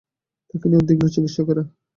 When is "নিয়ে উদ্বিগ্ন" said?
0.67-1.03